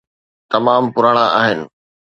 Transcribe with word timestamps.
تمام 0.51 0.83
پراڻا 0.95 1.25
آهن. 1.41 1.59